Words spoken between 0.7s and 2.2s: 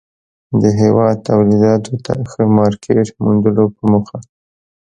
هېواد توليداتو ته